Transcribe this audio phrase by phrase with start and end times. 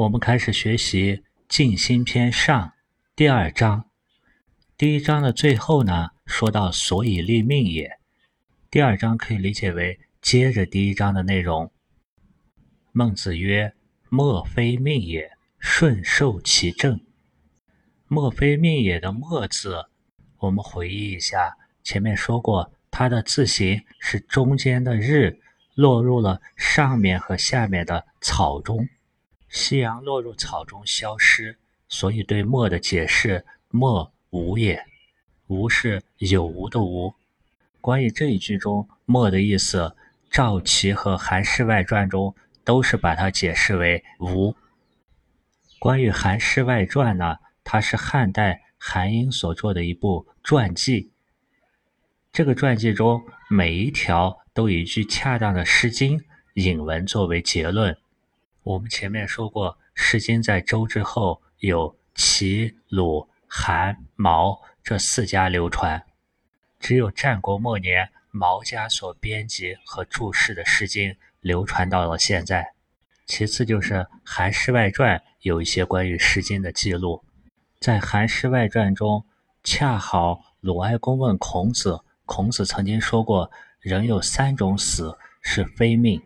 [0.00, 1.16] 我们开始学习
[1.46, 2.68] 《静心篇上》
[3.14, 3.84] 第二章。
[4.78, 7.98] 第一章的最后呢，说到“所以立命也”。
[8.70, 11.70] 第二章可以理解为接着第一章的内容。
[12.92, 13.74] 孟子曰
[14.08, 16.98] ：“莫非命也，顺受其正。
[18.08, 19.84] ”“莫非命也”的“莫”字，
[20.38, 25.38] 我们回忆一下，前面说过，它的字形是中间的“日”
[25.76, 28.88] 落入了上面和下面的“草”中。
[29.50, 31.56] 夕阳落入草中消失，
[31.88, 34.86] 所以对“莫”的解释“莫无也
[35.48, 37.12] ”，“无”是有无的“无”。
[37.82, 39.96] 关于这一句中“莫”的意思，
[40.30, 42.32] 赵岐和《韩诗外传》中
[42.62, 44.54] 都是把它解释为“无”。
[45.80, 51.10] 关于《韩诗外传》呢，它是汉代韩婴所做的一部传记。
[52.32, 56.18] 这个传记中每一条都以一句恰当的《诗经》
[56.54, 57.96] 引文作为结论。
[58.62, 66.04] 我们前面说过，《诗经》在周之后有齐、鲁、韩、毛这四家流传，
[66.78, 72.74] 只有战国末年毛家所编辑和注释的《诗经》流传到了现在。
[73.26, 73.94] 其次就是
[74.24, 77.24] 《韩诗外传》有一些关于《诗经》的记录，
[77.78, 79.24] 在《韩诗外传》中，
[79.64, 83.50] 恰好鲁哀公问孔子，孔子曾经说过
[83.80, 86.20] ：“人有三种死，是非命。”《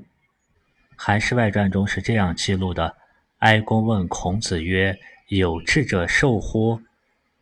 [1.06, 2.96] 韩诗外传》中是这样记录的：
[3.40, 6.80] 哀公问孔子曰：“有志者寿乎？”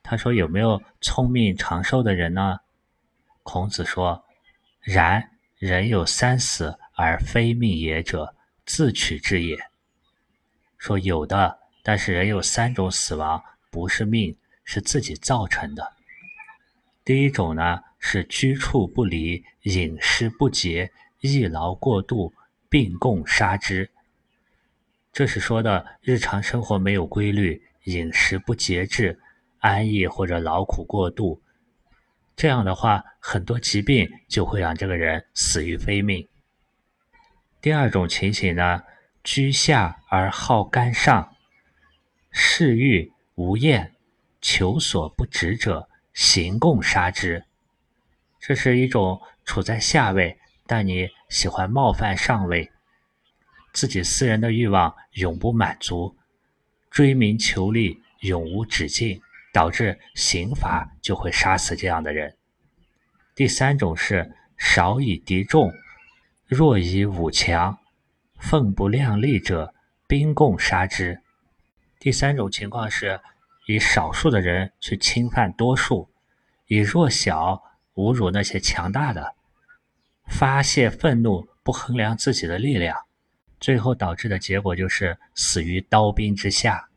[0.03, 2.59] 他说：“有没有聪明长寿的人呢？”
[3.45, 4.25] 孔子说
[4.83, 8.35] ：“然，人有三死而非命也者，
[8.67, 9.57] 自取之也。”
[10.77, 15.93] 说有的，但是人有三种死亡，不是命，是自己造成的。
[17.05, 22.35] 第一种呢，是居处不离，饮食不节，易劳过度。
[22.73, 23.91] 并共杀之，
[25.12, 29.20] 这是说的日常生活没有规律，饮食不节制，
[29.59, 31.42] 安逸或者劳苦过度，
[32.34, 36.27] 这样的话，很多疾病就会让这个人死于非命。
[37.61, 38.85] 第二种情形呢，
[39.23, 41.36] 居下而好干上，
[42.30, 43.95] 嗜欲无厌，
[44.41, 47.45] 求所不止者，行共杀之。
[48.41, 50.39] 这是一种处在下位。
[50.64, 52.70] 但你喜欢冒犯上位，
[53.73, 56.15] 自己私人的欲望永不满足，
[56.91, 59.19] 追名求利永无止境，
[59.51, 62.37] 导致刑罚就会杀死这样的人。
[63.35, 65.73] 第三种是少以敌众，
[66.47, 67.79] 弱以武强，
[68.39, 69.73] 奉不量力者，
[70.07, 71.19] 兵共杀之。
[71.98, 73.19] 第三种情况是
[73.67, 76.11] 以少数的人去侵犯多数，
[76.67, 77.63] 以弱小
[77.95, 79.35] 侮辱那些强大的。
[80.27, 82.97] 发泄愤怒，不衡量自己的力量，
[83.61, 86.89] 最后导致的结果就是死于刀兵之下。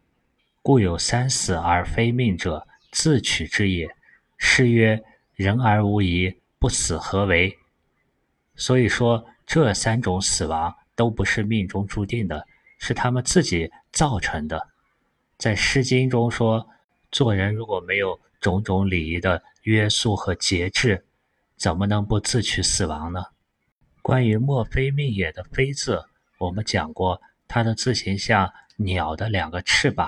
[0.62, 3.88] 故有三死而非命者，自取之也。
[4.38, 5.04] 诗曰
[5.36, 7.56] ：“人而无疑，不死何为？”
[8.58, 12.48] 所以说，这三种死亡都不是命中注定的，
[12.80, 14.70] 是他们自己造成的。
[15.38, 16.68] 在《诗经》中说，
[17.12, 21.05] 做人如果没有种种礼仪的约束和节制。
[21.58, 23.26] 怎么能不自取死亡呢？
[24.02, 26.06] 关于“莫非命也”的“非”字，
[26.38, 30.08] 我们讲过，它的字形像鸟的两个翅膀，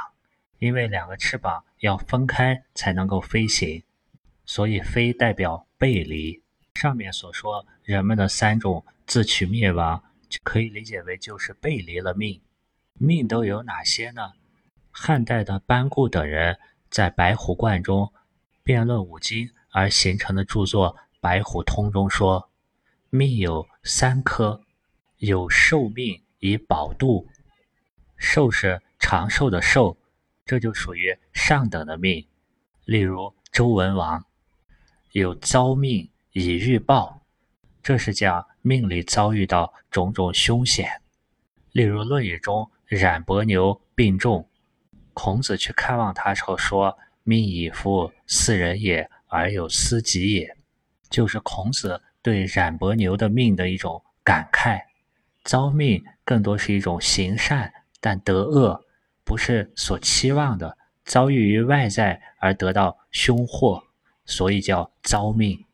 [0.60, 3.82] 因为两个翅膀要分开才能够飞行，
[4.46, 6.44] 所以“非”代表背离。
[6.76, 10.04] 上面所说人们的三种自取灭亡，
[10.44, 12.40] 可以理解为就是背离了命。
[12.94, 14.34] 命都有哪些呢？
[14.92, 16.60] 汉代的班固等人
[16.92, 18.14] 在《白虎观》中
[18.64, 20.96] 辩论五经而形成的著作。
[21.28, 22.50] 《白虎通》中说
[23.12, 24.62] ：“命有三科，
[25.18, 27.28] 有寿命以保度。
[28.16, 29.98] 寿是长寿的寿，
[30.46, 32.26] 这就属于上等的命。
[32.86, 34.24] 例如周文王
[35.12, 37.22] 有遭命以预报，
[37.84, 40.90] 这是讲命里遭遇到种种凶险。
[41.74, 44.48] 例如《论语》中冉伯牛病重，
[45.14, 50.56] 孔子去看望他时候说：‘命以夫斯人也，而有斯己也。’”
[51.10, 54.82] 就是孔子对冉伯牛的命的一种感慨，
[55.44, 58.84] 遭命更多是一种行善但得恶，
[59.24, 63.84] 不是所期望的，遭遇于外在而得到凶祸，
[64.26, 65.66] 所以叫遭命。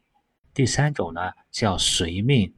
[0.53, 2.53] 第三种呢叫随命，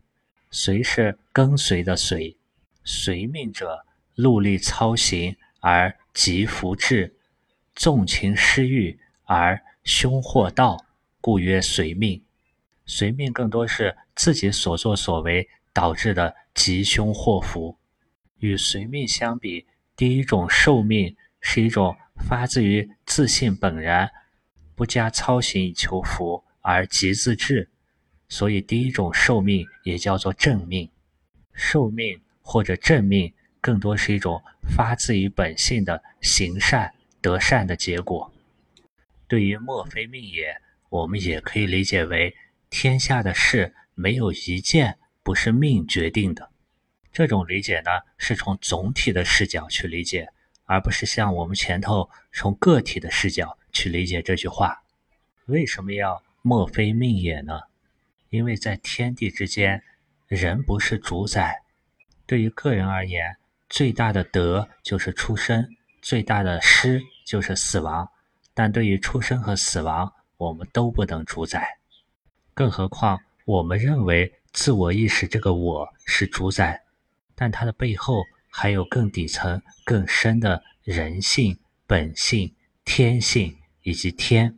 [0.51, 2.36] 随是跟随的随，
[2.83, 3.86] 随命者
[4.18, 7.16] 戮力操行而急福至，
[7.74, 10.86] 纵情失欲而凶祸到，
[11.21, 12.21] 故曰随命。
[12.86, 17.78] 随命更多是自己所作所为导致的吉凶祸福，
[18.40, 19.66] 与随命相比，
[19.96, 21.96] 第一种受命是一种
[22.28, 24.10] 发自于自信本然，
[24.76, 27.70] 不加操行以求福而即自治，
[28.30, 30.90] 所以第一种受命也叫做正命。
[31.54, 34.42] 受命或者正命，更多是一种
[34.76, 38.31] 发自于本性的行善得善的结果。
[39.28, 40.56] 对于莫非命也，
[40.90, 42.36] 我们也可以理解为
[42.70, 46.50] 天下的事没有一件不是命决定的。
[47.12, 50.30] 这种理解呢，是从总体的视角去理解，
[50.66, 54.84] 而不是像我们前头从个体的视角去理解这句话。
[55.46, 57.62] 为什么要莫非命也呢？
[58.30, 59.82] 因为在天地之间，
[60.28, 61.62] 人不是主宰。
[62.26, 63.38] 对于个人而言，
[63.70, 65.70] 最大的德就是出生，
[66.02, 68.10] 最大的失就是死亡。
[68.54, 71.78] 但对于出生和死亡，我们都不能主宰。
[72.56, 76.81] 更何况，我们认为自我意识这个我是主宰。
[77.36, 82.56] 但它的背后还有更底层、更深的人性、本性、
[82.86, 84.57] 天性以及天。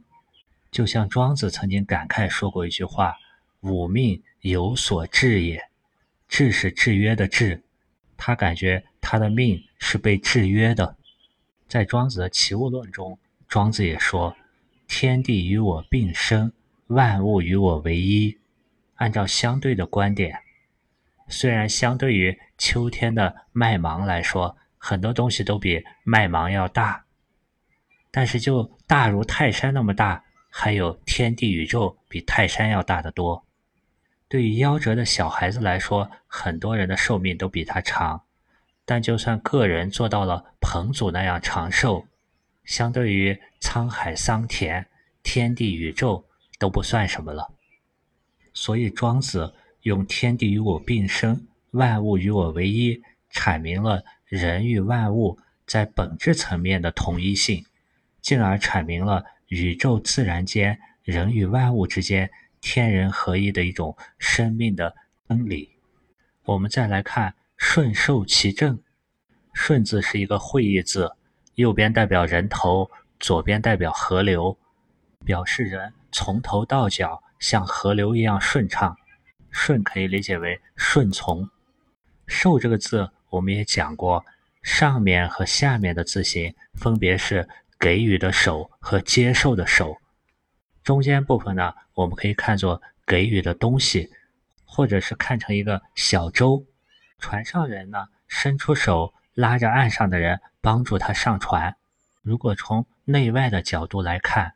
[0.69, 3.15] 就像庄子曾经感慨说过一句话
[3.61, 5.59] ：“吾命有所制也。”
[6.29, 7.63] 制是制约的制，
[8.15, 10.95] 他感觉他的命是被制约的。
[11.67, 13.17] 在庄子的《齐物论》中，
[13.47, 14.35] 庄子也说
[14.87, 16.51] ：“天地与我并生，
[16.87, 18.37] 万物与我为一。”
[18.95, 20.39] 按照相对的观点。
[21.27, 27.05] 虽然相对于秋天的麦芒来说，很多东西都比麦芒要大，
[28.09, 33.45] 但是就大如泰山那么大，还有天地宇宙比泰山要大得多。
[34.27, 38.23] 对于夭折的小孩子来说，很多人的寿命都比他长，
[38.83, 42.07] 但就算个人做到了彭祖那样长寿，
[42.65, 44.87] 相对于沧海桑田、
[45.21, 46.26] 天地宇宙
[46.57, 47.53] 都不算什么了。
[48.53, 49.53] 所以庄子。
[49.83, 53.01] 用天地与我并生，万物与我为一，
[53.31, 57.63] 阐明了人与万物在本质层面的统一性，
[58.21, 64.93] 进而阐明了宇宙自然间人与万物之间天人合一的一种生命的
[65.29, 65.69] 真理。
[66.43, 68.77] 我们再来看“顺受其正
[69.53, 71.13] ”，“顺”字是一个会意字，
[71.55, 74.57] 右边代表人头，左边代表河流，
[75.27, 78.95] 表示人从头到脚像河流一样顺畅。
[79.51, 81.49] 顺可以理解为顺从，
[82.27, 84.25] 受这个字我们也讲过，
[84.63, 87.45] 上面和下面的字形分别是
[87.77, 89.97] 给予的手和接受的手，
[90.81, 94.09] 中间部分呢，我们可以看作给予的东西，
[94.63, 96.65] 或者是看成一个小舟，
[97.19, 101.75] 船上人呢伸出手拉着岸上的人帮助他上船。
[102.21, 104.53] 如果从内外的角度来看，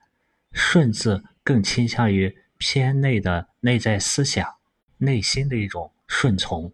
[0.52, 4.56] 顺字更倾向于偏内的内在思想。
[4.98, 6.72] 内心的一种顺从，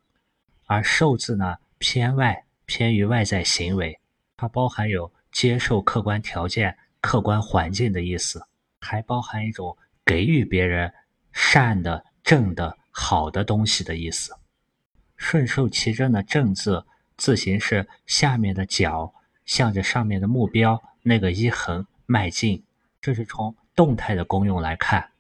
[0.66, 3.98] 而受字呢偏外，偏于外在行为，
[4.36, 8.46] 它包含有接受客观条件、客观环境的意思，
[8.82, 10.94] 还包含一种给予别人
[11.32, 14.34] 善的、正的、好的东西的意思。
[15.16, 16.86] 顺受其正的正字
[17.16, 19.14] 字形是下面的脚
[19.46, 22.62] 向着上面的目标那个一横迈进，
[23.00, 25.12] 这是从动态的功用来看，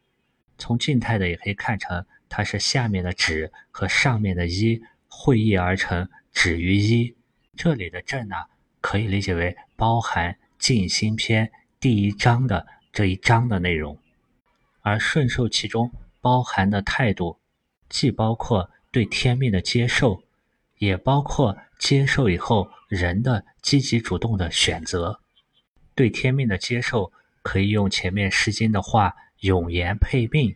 [0.57, 2.05] 从静态的也可以看成。
[2.27, 7.15] 它是下面的“止”和上面的“一”会意而成，“止于一”。
[7.55, 8.35] 这里的“正”呢，
[8.81, 11.45] 可以理解为包含《静心篇》
[11.79, 13.97] 第一章的这一章的内容，
[14.81, 17.37] 而顺受其中包含的态度，
[17.87, 20.23] 既包括对天命的接受，
[20.79, 25.21] 也包括接受以后人的积极主动的选择。
[25.95, 27.13] 对天命的接受，
[27.47, 30.53] 可以用前面《诗经》的话“永言配命”，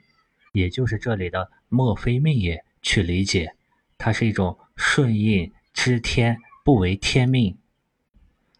[0.51, 1.49] 也就是这里的。
[1.69, 2.65] 莫非命也？
[2.81, 3.55] 去理解，
[3.97, 7.55] 它是一种顺应知天，不为天命；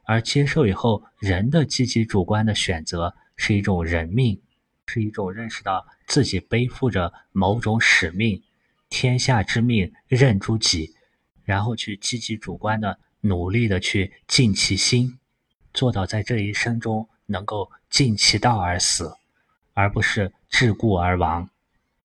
[0.04, 4.42] 而接受以后，人的积极主观的选择是一种人命，
[4.86, 8.42] 是一种认识到自己背负着某种使命，
[8.90, 10.96] 天下之命任诸己，
[11.44, 15.20] 然后去积极主观的努力的去尽其心，
[15.74, 19.14] 做到在这一生中能够尽其道而死，
[19.74, 21.48] 而不是桎梏而亡。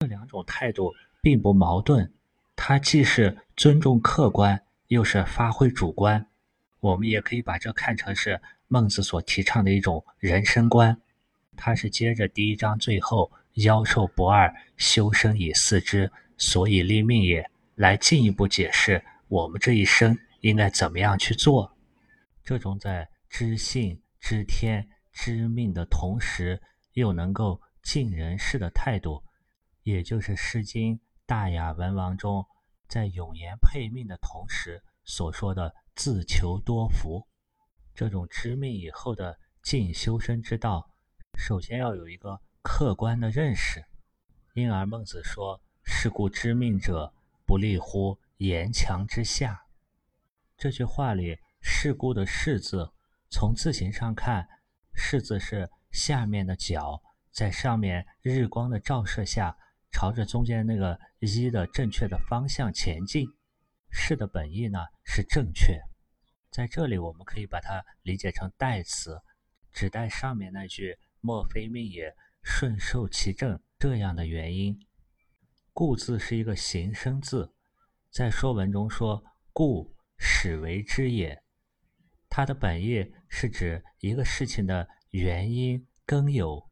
[0.01, 2.13] 这两种态度并不矛盾，
[2.55, 6.27] 它既是尊重客观，又是发挥主观。
[6.81, 11.01] 我们也可以把这看成是孟子所提倡的一种人生观。
[11.57, 13.33] 他是接着第一章最后
[13.65, 21.73] “妖兽不二，修身以四之，所以立命也”来进一步解释我们这一生应该怎么样去做。
[22.45, 24.87] 这种在知性、知天、
[25.19, 26.61] 知命的同时，
[26.93, 29.25] 又能够尽人事的态度。
[29.83, 30.95] 也就是《诗经·
[31.25, 32.45] 大雅·文王》中，
[32.87, 37.27] 在永言配命的同时所说的“自求多福”。
[37.97, 40.91] 这种知命以后的尽修身之道，
[41.39, 43.83] 首先要有一个客观的认识。
[44.53, 47.15] 因而孟子说：“是故知命者，
[47.47, 49.65] 不立乎岩墙之下。”
[50.59, 52.93] 这句话里“是故”的“是”字，
[53.31, 54.49] 从字形上看
[54.97, 57.01] ，“是”字是下面的角，
[57.31, 59.57] 在上面日光的照射下，
[59.93, 63.29] 朝着中间那个一的正确的方向前进。
[63.93, 65.81] “是”的本意呢是正确。
[66.51, 69.21] 在这里，我们可以把它理解成代词，
[69.73, 74.79] 指代上面那句“莫非命也，顺受其正”这样的原因。
[75.73, 77.53] 故字是一个形声字，
[78.11, 79.23] 在说文中说
[79.53, 81.43] “故始为之也”，
[82.37, 86.71] 它的本意是指一个事情的原因根由，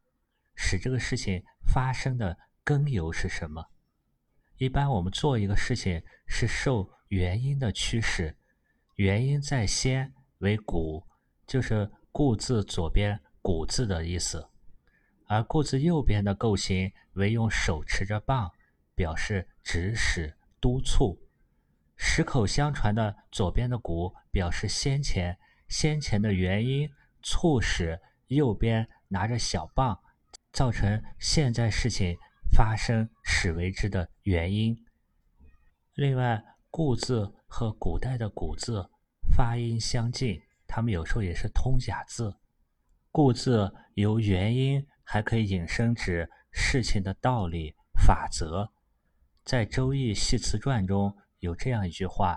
[0.55, 3.65] 使这个事情发生的根由是什么？
[4.59, 8.37] 一般我们做一个事情是受原因的驱使。
[8.97, 11.03] 原因在先为古，
[11.47, 14.51] 就是故字左边古字的意思；
[15.25, 18.53] 而故字右边的构形为用手持着棒，
[18.95, 21.19] 表示指使、督促。
[21.97, 26.91] 十口相传的左边的古表示先前，先前的原因
[27.23, 30.01] 促使右边拿着小棒，
[30.53, 32.17] 造成现在事情
[32.53, 34.77] 发生始为之的原因。
[35.95, 37.35] 另外，故字。
[37.57, 38.91] 和古代的“古”字
[39.37, 42.35] 发音相近，它们有时候也是通假字。
[43.13, 48.73] 故字由原因还可以引申指事情的道理、法则。
[49.45, 52.37] 在《周易系辞传》中有这样一句话：“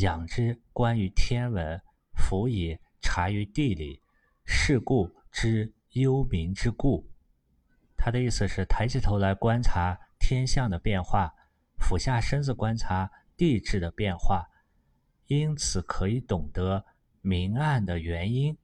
[0.00, 1.82] 仰之观于天文，
[2.22, 4.00] 辅以察于地理，
[4.44, 7.10] 是故知幽冥之故。”
[7.98, 11.34] 他的意思是抬起头来观察天象的变化，
[11.78, 14.46] 俯下身子观察地质的变化。
[15.26, 16.84] 因此可以懂得
[17.20, 18.56] 明暗的原因，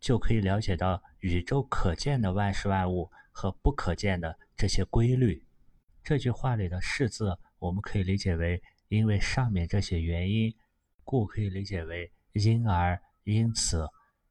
[0.00, 5.44] 就可以了解到宇宙可见的万事万物和不可见的这些规律。
[6.02, 10.54] 这句话里的“是”字，我们可以理解为因为上面这些原因，
[11.04, 13.86] 故可以理解为因而因此，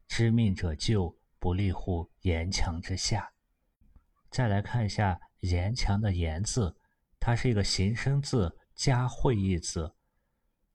[0.07, 3.31] 知命者就不立乎岩墙之下。
[4.29, 6.75] 再来看一下“岩墙”的“岩”字，
[7.19, 9.93] 它是一个形声字加会意字。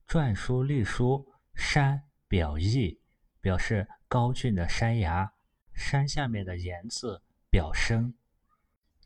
[0.07, 3.01] 篆书隶书山表意，
[3.41, 5.33] 表示高峻的山崖。
[5.75, 8.15] 山下面的岩字表声。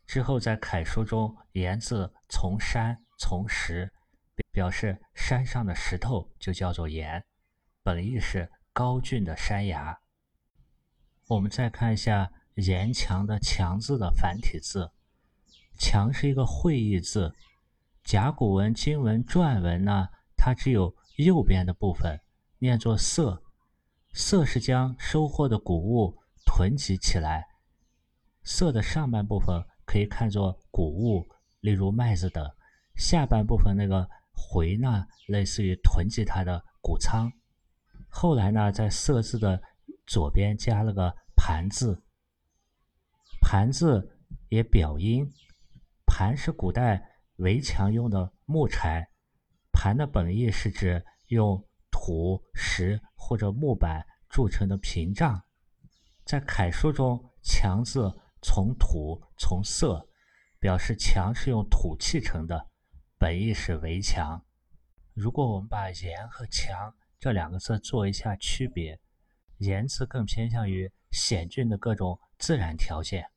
[0.05, 3.91] 之后在楷书中，岩字从山从石，
[4.51, 7.25] 表示山上的石头就叫做岩，
[7.87, 9.97] 本意是高峻的山崖。
[11.25, 14.91] 我们再看一下岩墙的墙字的繁体字，
[15.79, 17.33] 墙是一个会意字。
[18.03, 20.09] 甲骨文、金文、篆文呢？
[20.35, 22.19] 它只有右边的部分
[22.59, 23.41] 念作“色
[24.11, 26.13] ”，“色”是将收获的谷物
[26.45, 27.47] 囤积起来
[28.43, 31.25] ，“色”的上半部分可以看作谷物，
[31.61, 32.43] 例如麦子等；
[32.97, 37.31] 下半部分那个“回”呢，类似于囤积它的谷仓。
[38.09, 39.61] 后来呢，在“色”字的
[40.05, 42.03] 左边加了个“盘”字
[43.41, 45.31] ，“盘”字也表音
[46.07, 49.07] ，“盘”是古代围墙用的木柴。
[49.71, 55.43] 盘的本意是指用土、石或者木板铸成的屏障。
[56.25, 58.11] 在楷书中，“墙”字
[58.41, 60.09] 从土从色，
[60.59, 62.67] 表示墙是用土砌成的，
[63.19, 64.43] 本意是围墙。
[65.13, 68.99] 如果我们把“岩”和“墙”这两个字做一下区别
[69.59, 73.29] ，“岩”字更偏向于险峻的各种自然条件，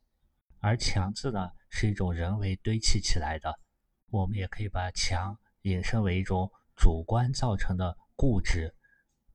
[0.58, 3.58] 而“墙”字呢是一种人为堆砌起来的。
[4.10, 5.38] 我们也可以把“墙”。
[5.64, 8.74] 引申为一种主观造成的固执、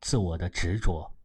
[0.01, 1.15] 自我的执着。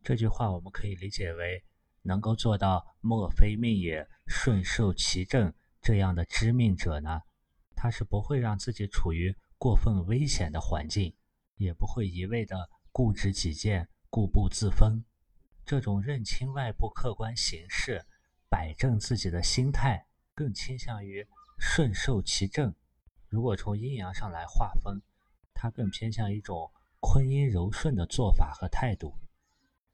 [0.00, 1.64] 这句话我们可以理解为，
[2.02, 7.22] 能够做到“莫非命也，顺受其正”这样的知命者呢，
[7.74, 11.12] 他是不会让自己处于过分危险的环境，
[11.58, 15.04] 也不会一味的固执己见、固步自封。
[15.66, 18.06] 这种认清外部客观形势、
[18.48, 21.26] 摆正自己的心态，更倾向于
[21.58, 22.74] 顺受其正。
[23.28, 25.02] 如果从阴阳上来划分，
[25.52, 29.14] 它更偏向一种坤阴柔顺的做法和态度。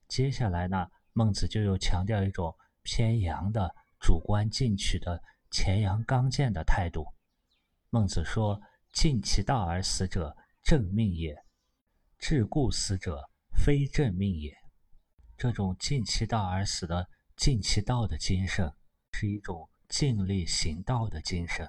[0.06, 7.06] 接下来呢，孟子就又强调一种偏阳的主观进取的前阳刚健的态度。
[7.90, 8.60] 孟子说
[8.92, 11.34] ：“尽其道而死者，正命也；
[12.18, 14.54] 至故死者，非正命也。”
[15.36, 18.72] 这种尽其道而死的尽其道的精神，
[19.12, 21.68] 是一种尽力行道的精神，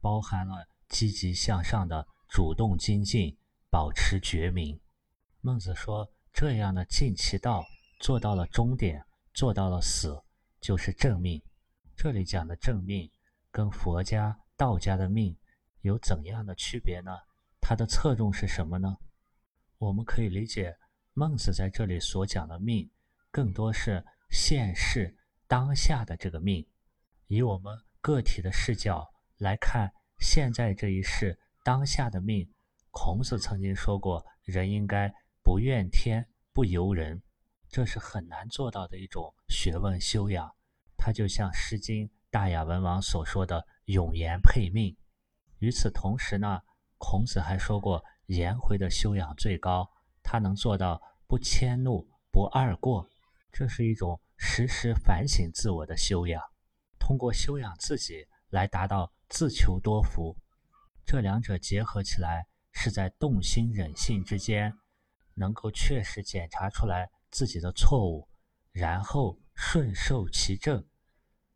[0.00, 0.66] 包含了。
[0.88, 3.34] 积极向上的主动精进，
[3.70, 4.78] 保持觉明。
[5.40, 7.64] 孟子说：“这样的尽其道，
[7.98, 10.22] 做到了终点，做到了死，
[10.60, 11.42] 就是正命。
[11.96, 13.10] 这里讲的正命，
[13.50, 15.34] 跟佛家、道家的命
[15.80, 17.10] 有怎样的区别呢？
[17.58, 18.98] 它的侧重是什么呢？
[19.82, 20.78] 我们可以理解，
[21.12, 22.88] 孟子在这里所讲的命，
[23.32, 25.12] 更多是现世
[25.48, 26.64] 当下的这个命。
[27.26, 29.04] 以我们个体的视角
[29.38, 32.48] 来看，现在这一世当下的命。
[32.92, 35.12] 孔子曾经说过：“人应该
[35.42, 37.20] 不怨天，不尤人。”
[37.68, 40.48] 这是很难做到的一种学问修养。
[40.96, 44.96] 它就像《诗经·大雅·文王》所说的“永言配命”。
[45.58, 46.60] 与此同时呢，
[46.98, 49.90] 孔子还说过，颜回的修养最高，
[50.22, 53.08] 他能做到不迁怒、不贰过。
[53.52, 56.42] 这是一种时时反省自我的修养，
[56.98, 60.36] 通过修养自己来达到自求多福。
[61.04, 62.46] 这两者结合起来。
[62.74, 64.72] 是在动心忍性之间，
[65.34, 68.26] 能够确实检查出来自己的错误，
[68.72, 70.82] 然后顺受其正，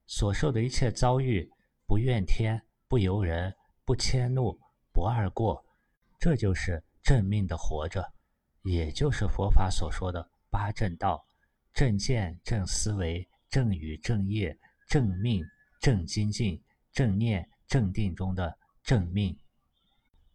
[0.06, 1.50] 所受的一切遭遇，
[1.86, 3.56] 不怨天，不尤人，
[3.86, 4.60] 不迁怒，
[4.92, 5.64] 不贰过，
[6.26, 8.04] 这就是正命的活着，
[8.64, 11.24] 也就是佛法所说的八正道：
[11.72, 15.44] 正见、正思维、正语、正业、正命、
[15.80, 19.38] 正精进、正念、正定中的正命。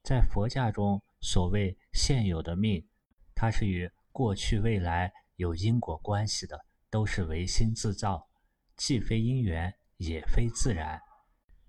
[0.01, 2.87] 在佛家中，所谓现有的命，
[3.35, 6.57] 它是与过去、未来有因果关系的，
[6.89, 8.29] 都是唯心自造，
[8.77, 11.01] 既非因缘，也非自然。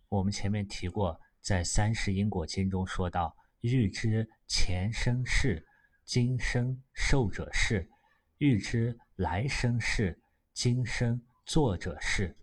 [0.08, 5.66] 我们前面提过，在《三世因果经》中说到：“欲知前生事，
[6.04, 7.88] 今生受者是；
[8.38, 12.36] 欲知来生事，今生作者是。”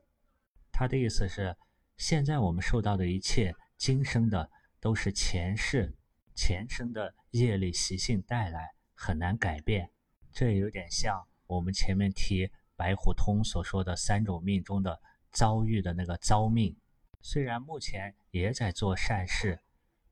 [0.74, 1.56] 他的意思是，
[1.96, 4.50] 现在我们受到的一切，今生的。
[4.82, 5.94] 都是前世、
[6.34, 9.92] 前生的业力习性带来，很难改变。
[10.32, 16.74] 这有点像我们前面提白虎通所说的三种命中的遭遇的那个遭命。
[17.20, 19.60] 虽然目前也在做善事，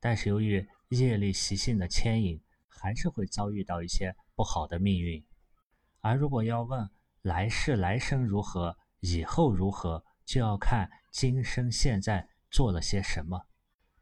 [0.00, 5.24] 但是由于业力习性的牵引，还是会遭遇到一些不好的命运。
[6.00, 6.88] 而如果要问
[7.22, 13.46] 来世、来生如何，以后如何，就要看今生现在做了些什么。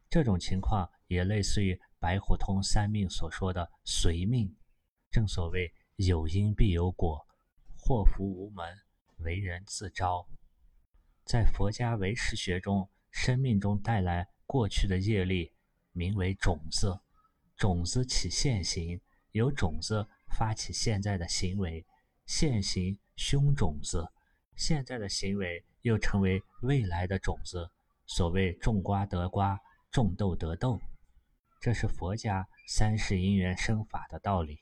[0.09, 4.55] 这种情况也类似于白虎通三命所说的随命。
[5.11, 7.27] 正所谓有因必有果，
[7.77, 8.65] 祸福无门，
[9.19, 10.29] 为人自招。
[11.25, 15.53] 在佛家唯识学中，生命中带来过去的业力，
[15.97, 17.01] 名为种子。
[17.57, 19.01] 种子起现行，
[19.33, 21.85] 由种子发起现在的行为，
[22.27, 24.07] 现行凶种子，
[24.55, 27.71] 现在的行为又成为未来的种子。
[28.07, 29.59] 所谓种瓜得瓜。
[29.93, 30.79] 种豆得豆，
[31.59, 34.59] 这是佛家三世因缘生法的道理。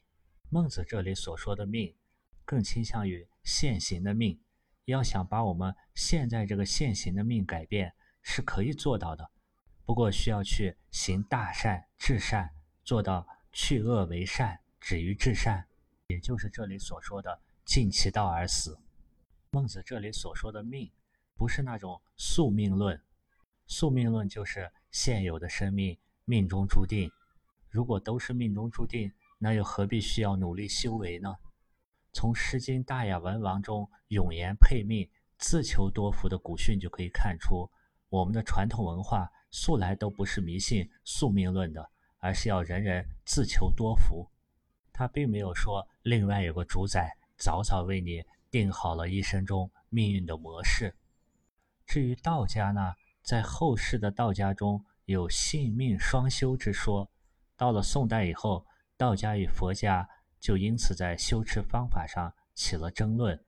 [0.48, 1.92] 孟子这里所说的命，
[2.44, 4.40] 更倾向于现行的命。
[4.84, 7.92] 要想把我们现在这个现行的命改变，
[8.22, 9.28] 是可以做到的。
[9.86, 12.50] 不过需要去行大善、至善，
[12.84, 15.66] 做到去恶为善，止于至善，
[16.08, 18.78] 也就是这里所说的尽其道而死。
[19.50, 20.90] 孟子这里所说的命，
[21.36, 23.00] 不是那种宿命论。
[23.66, 27.10] 宿命论就是现有的生命命中注定，
[27.68, 31.36] 如果都是命中注定，那又何必需要努力修为呢？
[32.12, 37.70] 从《诗经·大雅·文王》中“永言配命，自求多福”的古训就可以看出，
[38.08, 41.88] 我们的传统文化素来都不是迷信宿命论的，
[42.18, 44.28] 而是要人人自求多福。
[44.92, 50.92] 他并没有说另外有个主宰早早为你定好了一生中命运的模式。
[51.86, 52.94] 至于道家呢？
[53.22, 57.08] 在后世的道家中有性命双修之说，
[57.56, 60.08] 到了宋代以后，道家与佛家
[60.40, 63.40] 就因此在修持方法上起了争论。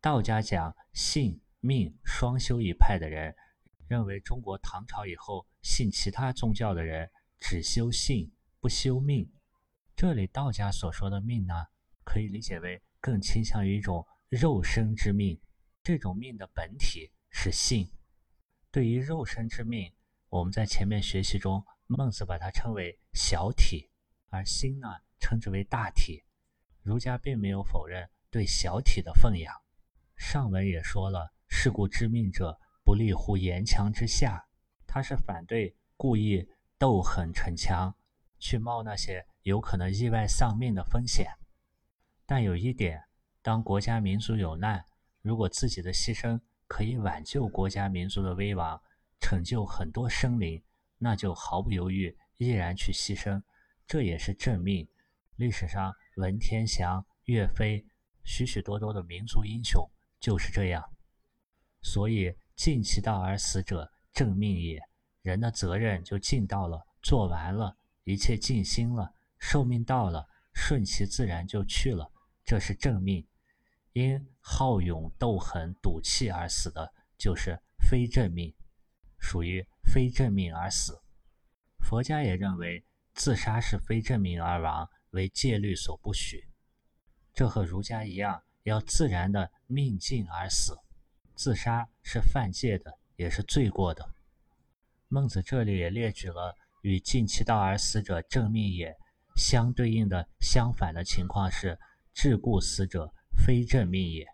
[0.00, 3.34] 道家讲性命双修一派的人，
[3.88, 9.28] 认为中国唐朝以后信其他宗教的人只修性不修命。
[9.96, 11.54] 这里道家所说的命呢，
[12.04, 15.40] 可以理解为更倾向于一种肉身之命，
[15.82, 17.90] 这种命的本体是性。
[18.70, 19.90] 对于肉身之命，
[20.28, 23.88] 我们在前面学习中，孟子把它称为小体，
[24.28, 26.22] 而心呢称之为大体。
[26.82, 29.54] 儒家并没有否认对小体的奉养。
[30.16, 34.48] 上文也说了，是故知命者不立乎岩墙之下。
[34.86, 36.48] 他是反对故意
[36.78, 37.94] 斗狠逞强，
[38.38, 41.30] 去冒那些有可能意外丧命的风险。
[42.24, 43.04] 但有一点，
[43.42, 44.82] 当国家民族有难，
[45.20, 48.82] 如果自己的牺牲，可以挽救国家民族的危亡，
[49.20, 50.62] 拯救很多生灵，
[50.96, 53.42] 那就毫不犹豫，毅然去牺牲，
[53.86, 54.88] 这也是正命。
[55.36, 57.84] 历史上，文天祥、岳飞
[58.24, 59.86] 许许多多的民族英雄
[60.18, 60.82] 就是这样。
[61.82, 64.82] 所以尽其道而死者，正命也。
[65.22, 72.10] 人的责任就尽到了，做完了，一切尽心了，寿命到了，顺其自然就去了，
[72.44, 73.24] 这是正命。
[73.92, 77.56] 因好勇斗狠、赌气而死的，就是
[77.88, 78.52] 非正命，
[79.20, 81.00] 属于非正命而死。
[81.78, 86.48] 佛家也认为自杀是非正命而亡，为戒律所不许。
[87.32, 90.76] 这和儒家一样，要自然的命尽而死。
[91.38, 94.04] 自杀是犯戒的，也是罪过的。
[95.06, 98.92] 孟子这里也列举了与尽其道而死者正命也
[99.36, 101.78] 相对应的相反的情况是
[102.12, 104.26] 桎梏死者非正命也。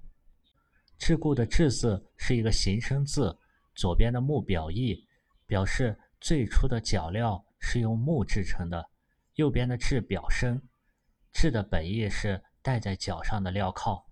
[0.99, 3.39] 桎梏的桎字是一个形声字，
[3.75, 5.07] 左边的木表意，
[5.47, 8.83] 表示最初的脚镣是用木制成的；
[9.35, 10.63] 右边的桎表声，
[11.35, 14.07] 桎的本意是戴在脚上的镣铐。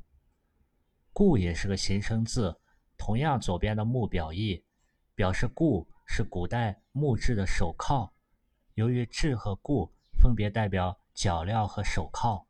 [1.14, 2.58] 固也是个形声字，
[3.04, 4.64] 同样左边的木表意，
[5.16, 5.88] 表示固。
[6.04, 8.12] 是古代木质的手铐，
[8.74, 12.46] 由于质和固分别代表脚镣和手铐，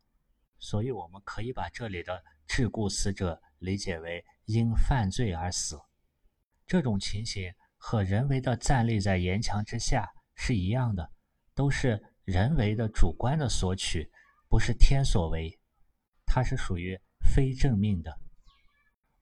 [0.58, 5.80] 所以我们可以把这里的桎梏死者理解为因犯罪而死。
[6.66, 11.08] 这种情形和人为的站立在岩墙之下是一样的，
[11.54, 14.10] 都是人为的主观的索取，
[14.48, 15.56] 不是天所为，
[16.26, 18.21] 它是属于非正命的。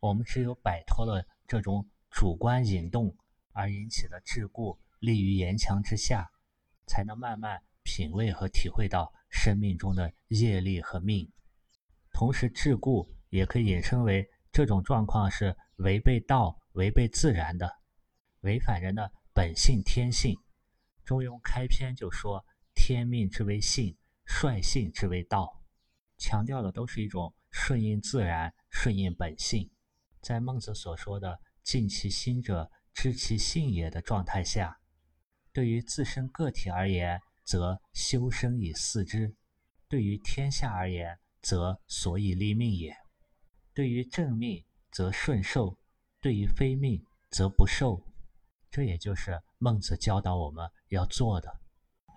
[0.01, 3.17] 我们只有摆脱了这种主观引动。
[3.53, 6.31] 而引起的桎梏，立于岩墙之下，
[6.87, 11.31] 才能慢慢品味和体会到生命中的业力和命。
[12.13, 17.69] 同时，桎梏也可以引申为这种状况是违背道、违背自然的，
[18.43, 20.39] 违反人的本性天性。
[21.05, 25.61] 中庸开篇就说：“天命之为性，率性之为道。”
[26.17, 29.69] 强调的都是一种顺应自然、顺应本性。
[30.21, 32.71] 在孟子所说的“尽其心者”。
[32.93, 34.81] 知其性也的状态下，
[35.53, 39.33] 对于自身个体而言，则修身以四之；
[39.89, 42.95] 对于天下而言，则所以立命也。
[43.73, 45.79] 对于正命，则顺受；
[46.21, 48.05] 对于非命，则不受。
[48.71, 51.61] 这也就是孟子教导我们要做的。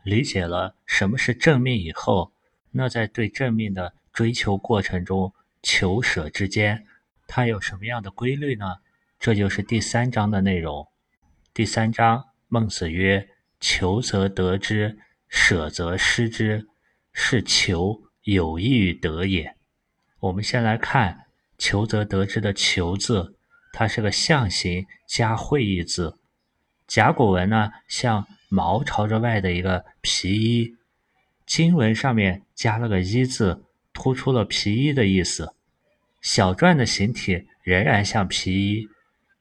[0.04, 2.34] 理解了什么是正命以后，
[2.72, 6.86] 那在对正命的追求过程中，求舍之间，
[7.36, 8.76] 它有什么样的规律呢？
[9.20, 10.88] 这就是第三章的内容。
[11.52, 13.28] 第三章，孟子曰
[13.60, 16.68] ：“求则得之，舍则失之，
[17.12, 19.56] 是求有益于得也。”
[20.22, 21.26] 我们先来看
[21.58, 23.36] “求则得之”的“求”字，
[23.72, 26.20] 它是个象形加会意字。
[26.86, 30.76] 甲骨文呢，像毛朝着外的一个皮衣；
[31.48, 35.56] 金文上面加了个“衣”字，突出了皮衣的意思。
[36.24, 38.88] 小篆的形体仍然像皮衣。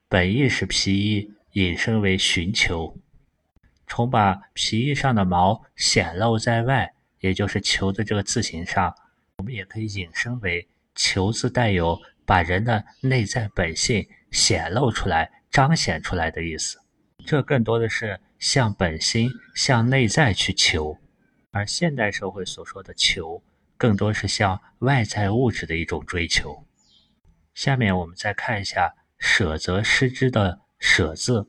[0.09, 2.97] 本意是皮衣，引申为寻求，
[3.87, 8.93] 从把皮衣上的毛显露在外，也就是“求”的这个字形上，
[9.37, 16.77] 我们也可以引申为“求”字带有把人的内在本性显露出来、彰显出来的意思。
[17.25, 20.99] 这更多的是向本心、向内在去求，
[21.51, 23.41] 而现代社会所说的求，
[23.77, 26.65] 更多是向外在物质的一种追求。
[27.53, 28.95] 下面我们再看一下。
[29.25, 31.47] 舍则失之的舍字，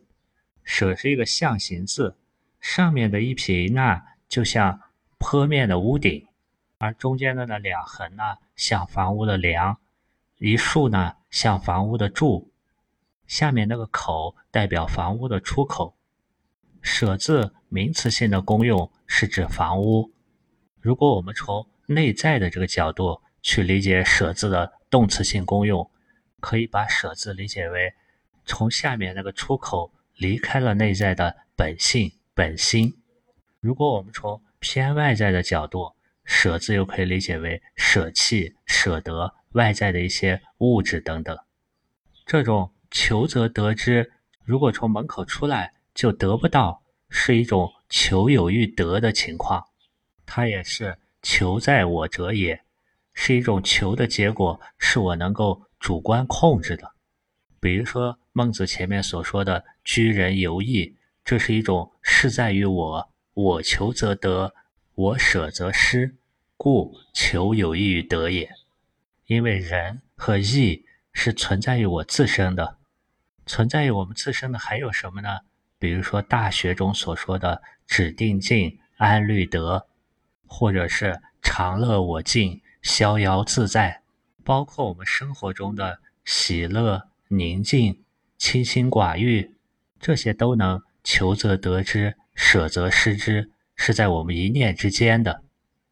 [0.63, 2.17] 舍是一个象形字，
[2.61, 4.81] 上面的一撇一捺就像
[5.19, 6.29] 坡面的屋顶，
[6.79, 8.23] 而中间的那两横呢，
[8.55, 9.77] 像房屋的梁，
[10.39, 12.53] 一竖呢像房屋的柱，
[13.27, 15.97] 下面那个口代表房屋的出口。
[16.81, 20.13] 舍字名词性的功用是指房屋。
[20.81, 25.91] 如果我们从内在的这个角度去理解舍字的动词性功用。
[26.45, 27.95] 可以把“舍”字理解为
[28.45, 32.95] 从下面那个出口离开了内在的本性本心。
[33.61, 35.95] 如果我们从偏外在的角度
[36.27, 41.35] ，“舍”字又可以理解为舍弃、舍得外在的一些物质等等。
[42.27, 44.13] 这种求则得之，
[44.45, 49.65] 如果从门口出来就得不到，是一种求有欲得的情况。
[50.27, 52.64] 它也是求在我者也，
[53.15, 55.63] 是一种求的结果，是我能够。
[55.81, 56.93] 主观控制的，
[57.61, 64.55] 比如说孟子前面所说的“居人游逸”，这是一种事在于我，我求则得，
[64.95, 66.17] 我舍则失，
[66.57, 68.51] 故求有益于得也。
[69.27, 72.79] 因为仁和义是存在于我自身的，
[73.45, 75.29] 存在于我们自身的还有什么呢？
[75.79, 79.87] 比如说《大学》中所说的“指定静，安虑得”，
[80.49, 84.03] 或者是“长乐我净，逍遥自在”。
[84.45, 88.05] 包括我们生活中的喜乐、宁静、
[88.37, 89.57] 清心寡欲，
[89.99, 95.43] 这些都能求则得之，舍则失之，是在我们一念之间的。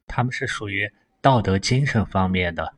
[0.07, 2.75] 他们是属于道德精神方面的，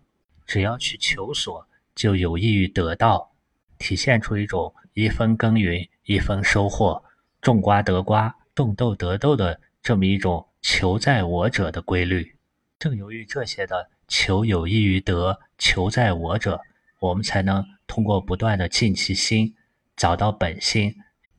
[0.46, 3.32] 只要去求索，就有益于得到，
[3.76, 7.02] 体现出一种一分耕耘一分收获，
[7.40, 12.36] 种瓜得瓜，种豆得豆的这么一种求在我者的规律。
[12.78, 16.60] 正由于这些的求有益于得，求在我者，
[17.00, 19.54] 我们才能通过不断的尽其心，
[19.96, 20.94] 找到本心，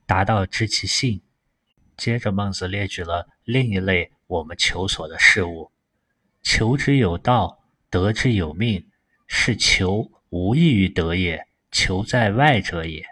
[0.05, 1.21] 达到知其性。
[1.95, 5.71] 接着，孟子列举了另一类我们求索的事物：
[6.43, 8.85] 求之有道，得之有命，
[9.27, 13.05] 是求无益于得也，求在外者也。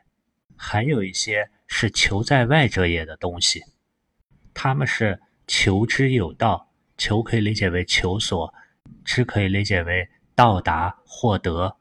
[0.55, 3.61] 还有一些是求在外者也的东西，
[4.53, 6.69] 他们是求之有道。
[6.95, 8.53] 求可以理解为求索，
[9.03, 11.77] 知可以理解为到达获得，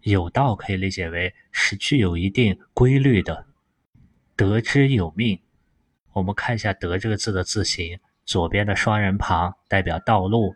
[0.00, 3.46] 有道可以理解为是具有一定规律的。
[4.36, 5.40] 得之有命，
[6.12, 10.54] 我们看一下“得”这个字的字形，左边的双人旁代表道路，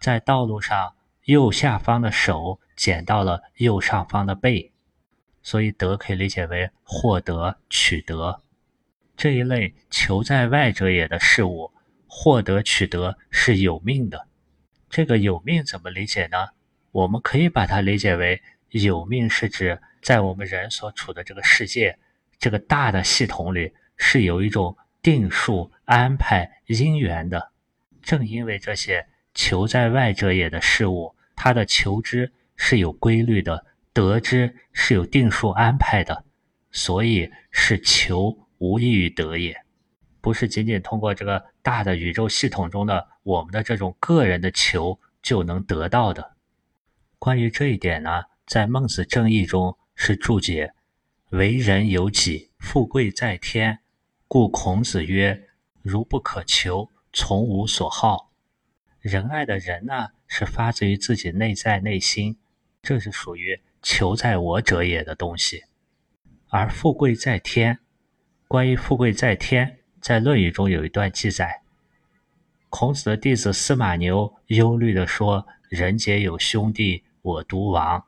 [0.00, 4.72] 在道路上右下方的手捡到了右上方的背，
[5.42, 8.42] 所以“得”可以理解为获得、取得
[9.16, 11.72] 这一类求在外者也的事物。
[12.16, 14.28] 获得取得是有命的，
[14.94, 16.50] 这个有命怎么理解呢？
[16.92, 21.98] 我们可以把它理解为有命是指在我们人所处的这个世界
[22.38, 27.50] 这个大的系统里是有一种定数安排因缘的。
[28.02, 29.04] 正因为这些
[29.34, 36.24] 求在外者也的事物，它的求知是有规律的，得知是有定数安排的，
[36.70, 39.60] 所以是求无异于得也。
[40.20, 46.36] 不是仅仅通过这个大的宇宙系统中的我们的这种个人的求就能得到的。
[47.18, 50.72] 关于这一点呢，在《孟子正义》中是注解
[51.30, 53.80] ：“为人有己，富贵在天，
[54.28, 55.48] 故孔子曰：
[55.82, 58.30] 如不可求，从无所好。”
[59.00, 62.38] 仁爱的人呢，是发自于自己内在内心，
[62.82, 65.64] 这是属于求在我者也的东西。
[66.48, 67.80] 而富贵在天，
[68.46, 69.80] 关于富贵在天。
[70.00, 71.62] 在《论语》中有一段记载，
[72.76, 78.04] 孔子的弟子司马牛忧虑地说：“人皆有兄弟，我独亡。”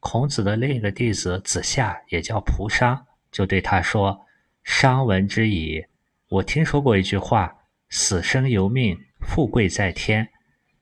[0.00, 4.18] 孔子的另一个弟子子夏，也叫蒲商，就对他说
[4.64, 5.84] ：“商闻之矣。
[6.30, 7.54] 我听说过一句话
[7.90, 10.26] ：‘死生由命，富贵在天。’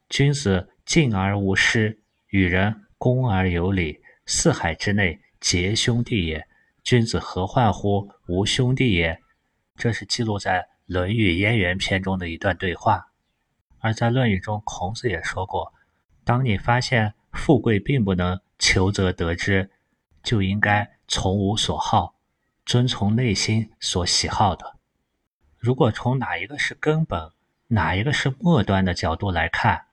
[0.08, 6.46] 君子敬而无失，与人恭而有礼，四海之内皆兄弟也。
[6.84, 9.18] 君子何患乎无兄弟也？”
[9.74, 13.07] 这是记录在《论语·燕园篇》中的一段对话，
[13.80, 15.72] 而在《论语》中，孔子也说过：
[16.24, 19.70] 当你发现富贵并不能求则得之，
[20.22, 22.14] 就应该从无所好，
[22.66, 24.76] 遵从内心所喜好的。
[25.58, 27.32] 如果从哪一个是根本，
[27.68, 29.86] 哪一个是末端的角度来看，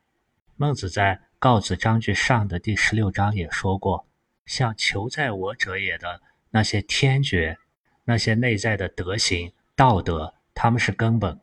[0.55, 4.07] 孟子在《告子章句上》的第十六章也说过：
[4.45, 6.21] 像求在我者也的
[6.51, 7.57] 那些天爵，
[8.05, 9.53] 那些内在的德行。
[9.75, 11.41] 道德，他们是根本，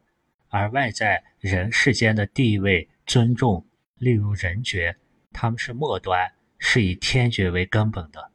[0.53, 4.95] 而外在人世间的地位、尊重，例如人爵，
[5.33, 8.31] 他们是末端，是以天爵为根本的。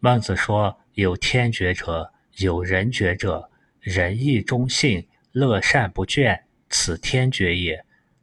[0.00, 3.50] 孟子说：“有天爵者，有人爵者，
[3.80, 7.76] 仁义忠信，乐善不倦，此天爵也；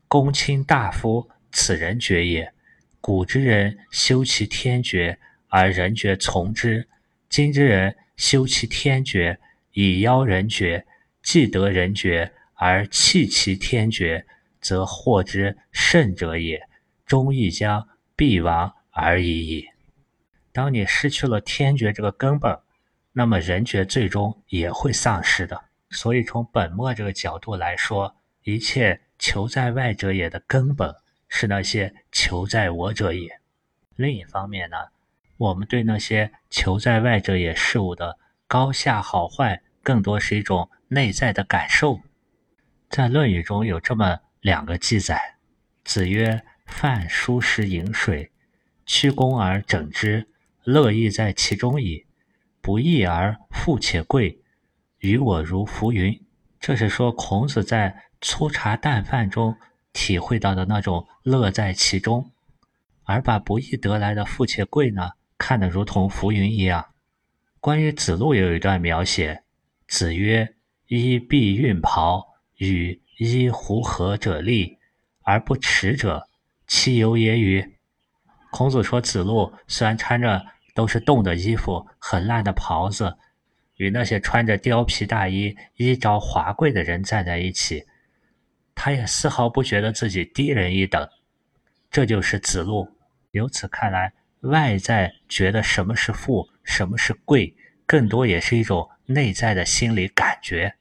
[0.08, 2.52] 公卿大夫，此人爵也。
[3.00, 6.82] 古之人修其天爵，而人爵从之；
[7.30, 9.40] 今之人修其天爵，
[9.74, 10.84] 以邀人爵。”
[11.22, 14.26] 既得人爵而弃其天爵，
[14.62, 16.62] 则获之甚者也，
[17.06, 19.68] 终亦将必亡而已矣。
[20.54, 22.58] 当你失去了天爵这个根本，
[23.12, 25.66] 那么人爵最终也会丧失的。
[25.90, 30.96] 所以从本末这个角度来说，一切求在外者也的根本
[31.28, 33.40] 是那些求在我者也。
[33.98, 34.78] 另一方面呢，
[35.38, 40.70] 我们对那些求在外者也事物的高下好坏，更多是一种。
[40.88, 42.00] 内在的感受，
[42.96, 45.36] 在《论语》中有这么两个记载：
[45.84, 48.32] 子曰：“饭疏食饮水，
[48.86, 50.30] 曲肱而整之，
[50.64, 52.06] 乐亦在其中矣。
[52.62, 54.40] 不义而富且贵，
[55.00, 56.18] 于我如浮云。”
[56.58, 59.58] 这是说孔子在粗茶淡饭中
[59.92, 62.32] 体会到的那种乐在其中，
[63.04, 66.86] 而把不易得来的富且贵呢，看得如同浮云一样。
[67.60, 69.44] 关于子路有一段描写，
[69.86, 70.56] 子曰。
[70.88, 74.78] 衣敝运袍与衣狐貉者立
[75.24, 76.28] 而不耻者，
[76.68, 77.76] 其由也与？
[78.52, 83.18] 孔子说，子路虽然穿着都是冻的衣服、很烂的袍子，
[83.76, 87.86] 与那些穿着貂皮大衣、衣着华贵的人站在一起，
[88.74, 91.10] 他也丝毫不觉得自己低人一等。
[91.92, 92.90] 这就是子路。
[93.32, 97.54] 由此看来，外在觉得什么是富，什么是贵，
[97.86, 100.76] 更多也是一种内在的心理感觉。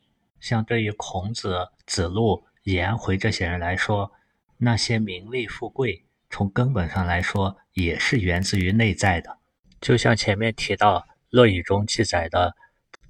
[0.44, 4.12] 相对于孔子、子路、颜回这些人来说，
[4.58, 9.38] 那些名利富贵，从根本上来说，也是源自于内在的。
[9.80, 10.98] 就像前面提到
[11.30, 12.54] 《论语》中记载的，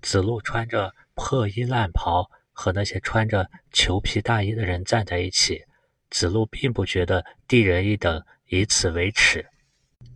[0.00, 5.64] 子路穿着破衣烂袍，和那些穿着裘皮大衣的人站在一起，
[6.10, 9.44] 子路并不觉得低人一等，以此为耻。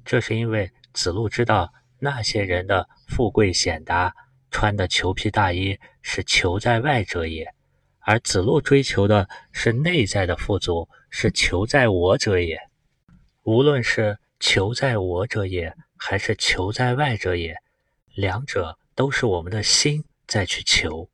[0.05, 4.15] 这是因为子路知道那些人的富贵显达，
[4.51, 7.53] 穿的裘皮大衣是求在外者也，
[8.01, 12.59] 而子路追求的是内在的富足，是求在我者也。
[13.45, 17.57] 无论是求在我者也，还是求在外者也，
[18.15, 21.09] 两者都是我们的心在去求，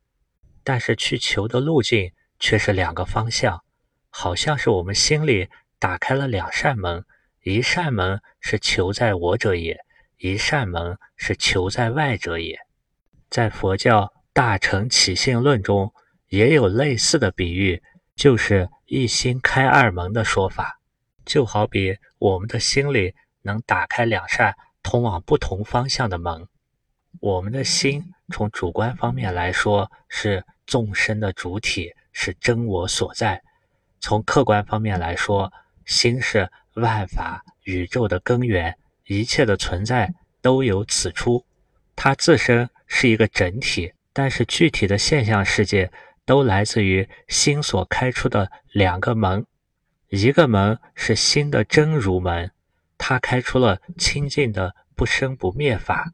[0.63, 3.63] 但是去求的路径却是两个方向，
[4.09, 7.05] 好像是我们心里打开了两扇门。
[7.43, 9.79] 一扇门是求在我者也，
[10.17, 12.64] 一扇门是求在外者也。
[13.29, 14.01] 在佛教
[14.33, 15.93] 《大乘起信论》中
[16.29, 17.81] 也有类似的比喻，
[18.15, 20.79] 就是一心开二门的说法。
[21.25, 26.47] 就好比我们的心里能打开两扇通往不同方向的门。
[27.19, 33.37] 我们的心从主观方面来说是众生的主体，是真我所在；
[33.99, 35.51] 从客观方面来说，
[35.85, 36.49] 心是。
[36.75, 41.45] 万法宇宙的根源，一切的存在都由此出。
[41.95, 45.91] 它自身是一个整体，但是具体的现象世界
[46.25, 49.45] 都来自于心所开出的两个门。
[50.09, 52.51] 一个门是心的真如门，
[52.97, 56.11] 它开出了清净的不生不灭法，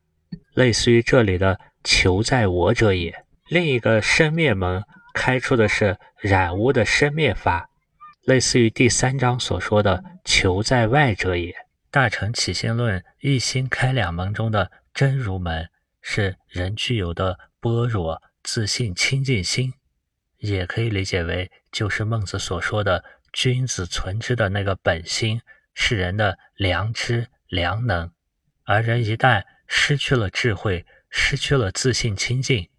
[0.54, 3.26] 类似于这里的求在我者也。
[3.48, 7.68] 另一个生灭门开出的是染污的生灭法。
[8.24, 11.52] 类似于第三章所说的“求在外者也”，
[11.90, 15.68] 《大乘起信论》一心开两门中的真如门，
[16.02, 19.74] 是人具有的般若自信清净心，
[20.38, 25.42] 也可以理解为就是孟子所说的君子存之的那个本心，
[25.74, 28.12] 是人的良知良能。
[28.64, 32.70] 而人一旦失去了智慧，失去了自信清净，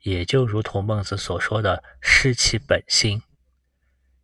[0.00, 3.22] 也就如同孟子所说的失其本心。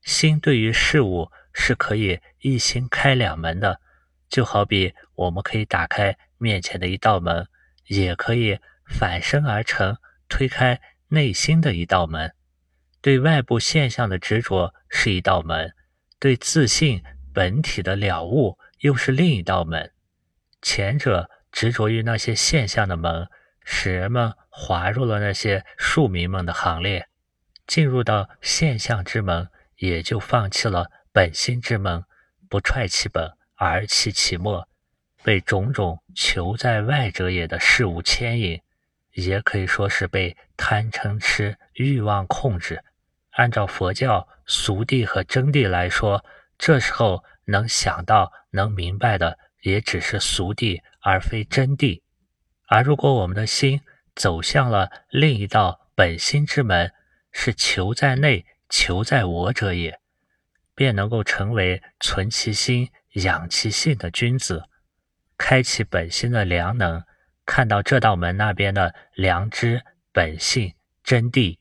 [0.02, 3.80] 心对于事物是可以一心开两门的，
[4.28, 7.48] 就好比我们可以打开面前的一道门，
[7.86, 9.96] 也可以反身而成
[10.28, 12.34] 推开内心的一道门。
[13.00, 15.74] 对外部现象的执着是一道门，
[16.18, 19.92] 对自信本体的了悟又是另一道门。
[20.62, 23.28] 前者执着于那些现象的门，
[23.64, 27.08] 使人们滑入了那些庶民们的行列，
[27.66, 29.48] 进入到现象之门。
[29.78, 32.02] 也就放弃了本心之门，
[32.48, 34.66] 不踹其本而弃其末，
[35.26, 38.62] 被种种求在外者也的事物牵引，
[39.14, 42.84] 也可以说是被贪嗔痴欲望控制。
[43.30, 46.24] 按照佛教俗谛和真谛来说，
[46.56, 52.02] 这时候能想到、能明白的，也只是俗谛，而非真谛。
[52.68, 53.80] 而如果我们的心
[54.14, 56.92] 走向了另一道本心之门，
[57.32, 58.46] 是求在内。
[58.68, 59.98] 求在我者也，
[60.76, 64.64] 便能够成为存其心、养其性的君子，
[65.38, 67.04] 开启本心的良能，
[67.44, 71.58] 看到这道门那边的良知、本性、真谛，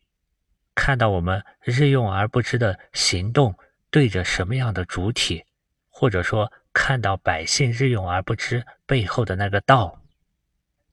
[0.74, 3.56] 看到我们日用而不知的行动
[3.90, 5.46] 对着什么样的主体，
[5.90, 10.02] 或者说看到百姓日用而不知背后的那个道，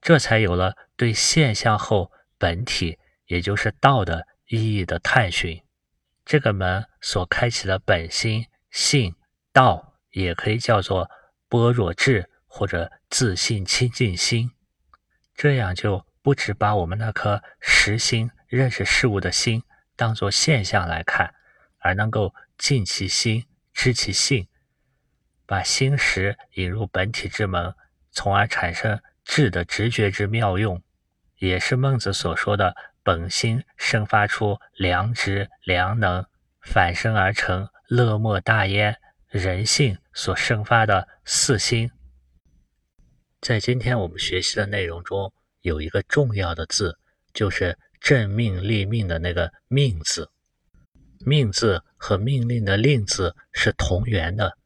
[0.01, 5.63] 这才有了对现象后本体，也就是道的意义的探寻。
[6.25, 9.15] 这个门所开启的本心性
[9.53, 11.11] 道，也可以叫做
[11.49, 14.51] 般若智或者自信清净心。
[15.35, 19.63] 这样就不只把我们那颗实心认识事物的心
[19.97, 21.35] 当作现象来看，
[21.79, 24.47] 而能够尽其心知其性，
[25.47, 27.75] 把心识引入本体之门，
[28.11, 30.83] 从而产生智的直觉之妙用，
[31.39, 32.77] 也是孟子所说的。
[33.05, 36.25] 本心生发出良知良能，
[36.61, 39.01] 反身而成乐莫大焉。
[39.27, 41.91] 人性所生发的四心，
[43.43, 45.33] 在今天我们学习的内容中，
[45.63, 46.97] 有一个重要的字，
[47.35, 50.31] 就是正命立命的那个“命”字。
[51.19, 54.57] 命字和命令的“令”字是同源的，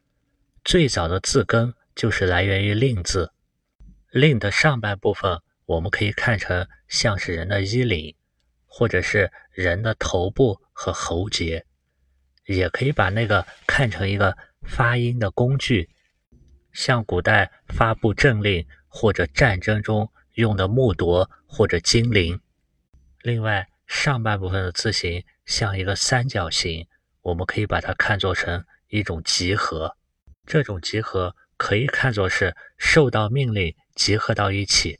[0.63, 3.31] 最早的字根就是来源于“令”字。
[4.11, 8.15] 令的上半部分，我们可以看成像是人的衣领，
[8.67, 11.65] 或者是人的头部和喉结，
[12.45, 15.89] 也可以把那个看成一个发音的工具，
[16.77, 22.39] 像古代发布政令或者战争中用的木铎或者金铃。
[23.23, 26.87] 另外，上半部分的字形像一个三角形，
[27.23, 29.97] 我们可以把它看作成一种集合。
[30.45, 33.75] 这种集合可以看作是受到命令。
[33.95, 34.99] 集合到一起，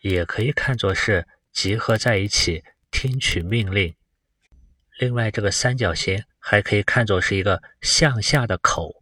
[0.00, 3.94] 也可以看作是集合在一起听取命令。
[4.98, 8.99] 另外，这个三角形还可以看作是一个向下的口，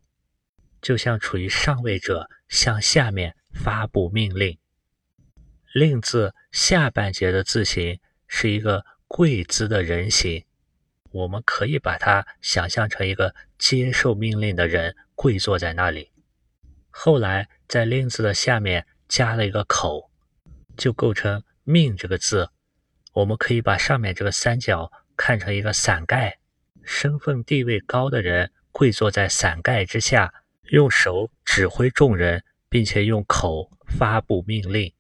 [0.89, 4.57] 就像处于上位者向下面发布命令。
[5.75, 10.47] 令字下半截的字形是一个跪姿的人形，
[11.11, 16.11] 我们可以把它想象成一个接受命令的人跪坐在那里。
[16.89, 17.51] 后来。
[17.69, 20.11] 在“令”字的下面加了一个口，
[20.75, 22.49] 就构成“命”这个字。
[23.13, 26.39] 我们可以把上面这个三角看成一个伞盖，
[26.83, 30.33] 身份地位高的人跪坐在伞盖之下，
[30.69, 34.93] 用手指挥众人，并且用口发布命令。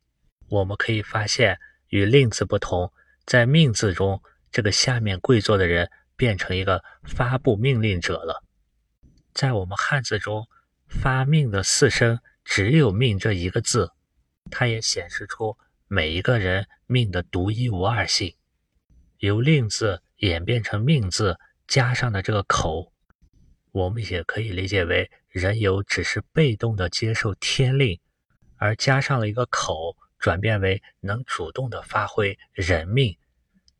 [0.48, 1.58] 我们可以发现，
[1.88, 2.92] 与“令”字不同，
[3.24, 8.42] 在“命”字中，这个下面跪坐的人变成一个发布命令者了。
[9.34, 10.48] 在我们汉字中，
[10.88, 12.18] 发命的四声。
[12.50, 13.92] 只有“命”这一个字，
[14.50, 18.34] 它也显示出每一个人命的独一无二性。
[19.18, 22.94] 由“令”字演变成“命”字，加上的这个口，
[23.70, 28.00] 我们也可以理解为人有只是被动的接受天令，
[28.56, 33.16] 而加上了一个口，转变为能主动的发挥人命，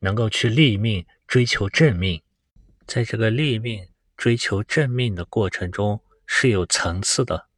[0.01, 2.23] 能够去立命、追求正命。
[2.87, 7.49] 在这个立命、追求正命的过程中，是有层次的。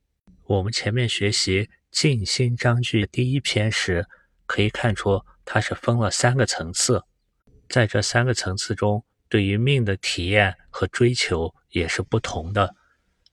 [0.45, 4.07] 我们前面学习《静心章句》第一篇时，
[4.47, 7.03] 可以看出它是分了三个层次，
[7.69, 12.75] 在这三个层次中，对于命的体验和追求也是不同的。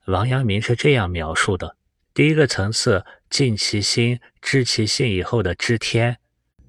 [0.07, 1.75] 王阳明是这样描述的：
[2.13, 6.17] 第一个层次，尽其心，知其性以后的知天，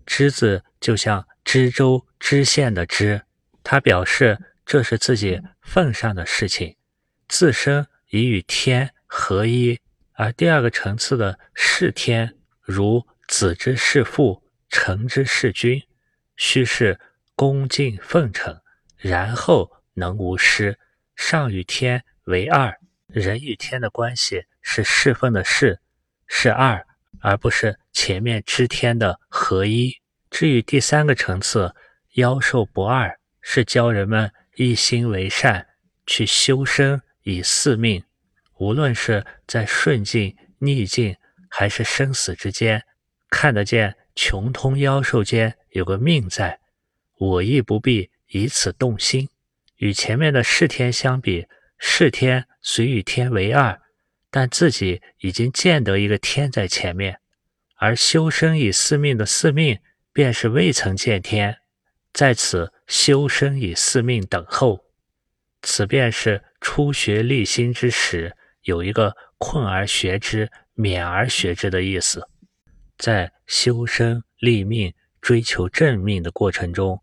[0.05, 3.23] 知字就像知州、知县的知，
[3.63, 4.37] 他表示
[4.67, 6.77] 这是自己份上的事情，
[7.29, 9.79] 自身已与天合一。
[10.15, 15.81] 而第二个层次的视天，如子之视父，臣之视君，
[16.35, 16.99] 须是
[17.37, 18.61] 恭敬奉承，
[18.97, 20.77] 然后能无失。
[21.15, 25.81] 上与天为二，人与天的关系是侍奉的侍，
[26.27, 26.87] 是二，
[27.21, 29.97] 而不是前面知天的合一。
[30.31, 31.75] 至于第三个层次，
[32.17, 35.67] 妖兽不二，是教人们一心为善，
[36.07, 38.05] 去修身以四命。
[38.59, 41.17] 无论是在顺境、逆境，
[41.49, 42.85] 还是生死之间，
[43.31, 46.61] 看得见穷通妖兽间有个命在，
[47.17, 49.31] 我亦不必以此动心。
[49.77, 51.47] 与前面的世天相比，
[51.79, 53.81] 世天虽与天为二，
[54.31, 57.15] 但自己已经见得一个天在前面；
[57.77, 59.79] 而修身以四命的四命，
[60.13, 61.59] 便是未曾见天，
[62.13, 64.85] 在此修身以四命等候。
[65.63, 68.35] 此便是初学立心之时。
[68.63, 72.29] 有一个困而学之，勉而学之的意思，
[72.99, 74.93] 在修身立命、
[75.23, 77.01] 追求正命的过程中，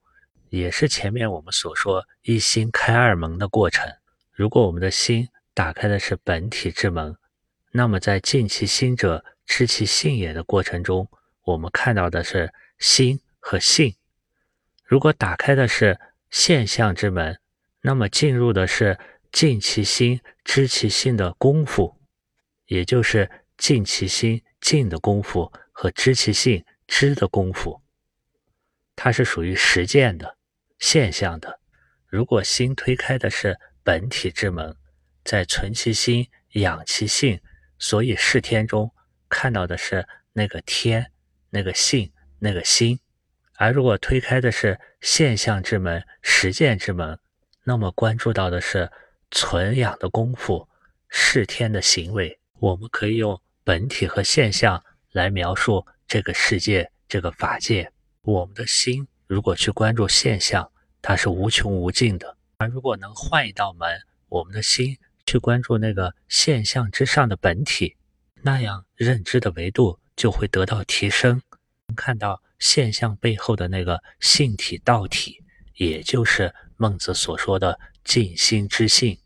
[0.50, 3.90] 也是前面我们所说一心开二门的过程。
[4.32, 7.18] 如果我们的心打开的是本体之门，
[7.72, 11.10] 那么在尽其心者，知其性也的过程中，
[11.46, 13.96] 我们看到的是心和性；
[14.84, 16.00] 如果打开的是
[16.30, 17.40] 现象之门，
[17.82, 19.00] 那么进入的是。
[19.32, 22.00] 尽其心，知其性的功夫，
[22.68, 27.82] 也就是尽其心尽的功夫和知其性知的功夫，
[28.96, 30.38] 它是属于实践的
[30.80, 31.60] 现象的。
[32.08, 34.78] 如果心推开的是本体之门，
[35.26, 37.42] 在存其心养其性，
[37.78, 38.90] 所以视天中
[39.28, 41.12] 看到的是那个天、
[41.50, 42.98] 那个性、那个心；
[43.56, 47.20] 而如果推开的是现象之门、实践之门，
[47.66, 48.90] 那么关注到的是。
[49.32, 50.70] 存养的功夫，
[51.10, 57.92] 视天的行为，我们可以用本体和现象来描述这个世界、这个法界。
[58.22, 60.72] 我们的心如果去关注现象，
[61.02, 64.96] 它是无穷无尽的；而如果能换一道门，我们的心
[65.26, 67.96] 去关注那个现象之上的本体，
[68.42, 71.42] 那样认知的维度就会得到提升，
[71.96, 75.42] 看到现象背后的那个性体道体，
[75.76, 79.18] 也就是孟子所说的尽心之性。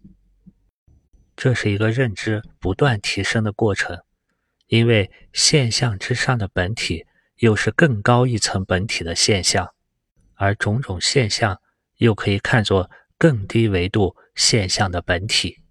[1.35, 3.99] 这是一个认知不断提升的过程。
[4.67, 9.73] 因为现象之上的本体又是更高一层本体的现象，
[10.35, 11.59] 而种种现象
[11.97, 15.63] 又可以看作更低维度现象的本体。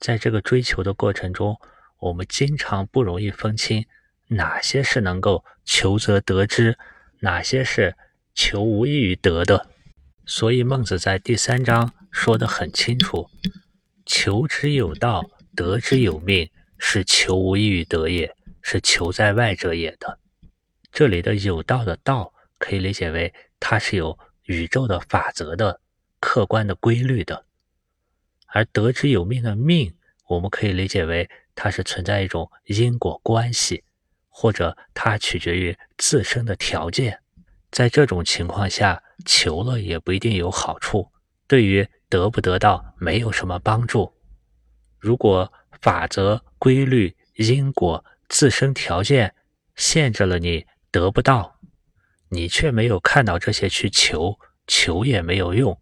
[0.00, 1.60] 在这个追求的过程中，
[1.98, 3.86] 我们经常不容易分清
[4.28, 6.78] 哪些是能够求则得之，
[7.20, 7.94] 哪些是
[8.34, 9.68] 求无异于得的。
[10.24, 13.28] 所以孟子在第三章说得很清楚
[14.06, 20.18] ：“求之有道，得之有命，是求无异于得也，是求在外者也的。”
[20.90, 25.80] 这里的有道的道，可以理解为它是有宇宙的法则的、
[26.20, 27.44] 客观的规律的；
[28.52, 29.94] 而得之有命的命，
[30.26, 33.84] 我们可以理解为它是存在一种因果关系，
[34.28, 37.20] 或者它取决于自身的条件。
[37.70, 41.10] 在这种情况下，求了也不一定有好处，
[41.46, 44.12] 对于得不得到没有什么帮助。
[44.98, 49.34] 如果法则、规律、因果、自身条件
[49.76, 51.60] 限制了你得不到，
[52.28, 55.80] 你却没有看到这些去求，求也没有用。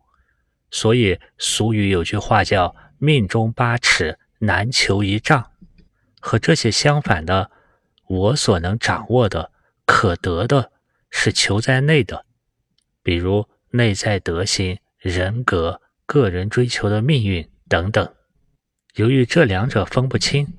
[0.70, 5.50] 所以俗语有句话叫“命中八尺，难求一丈”。
[6.20, 7.50] 和这些相反的，
[8.06, 9.52] 我所能掌握的、
[9.84, 10.72] 可得的。
[11.10, 12.26] 是求在内的，
[13.02, 18.14] 比如内在德行、人格、个人追求的命运等等。
[18.96, 20.58] 由于这两者分不清，